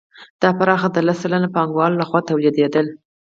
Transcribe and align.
دا 0.41 0.49
برخه 0.59 0.87
د 0.91 0.97
لس 1.07 1.17
سلنه 1.23 1.47
پانګوالو 1.55 1.99
لخوا 2.01 2.19
تولیدېدله 2.29 2.91